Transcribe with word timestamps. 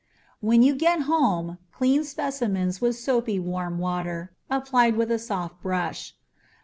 When 0.39 0.63
you 0.63 0.75
get 0.75 1.01
home, 1.01 1.59
clean 1.71 2.03
specimens 2.03 2.81
with 2.81 2.95
soapy, 2.95 3.39
warm 3.39 3.77
water, 3.77 4.31
applied 4.49 4.97
with 4.97 5.11
a 5.11 5.19
soft 5.19 5.61
brush. 5.61 6.15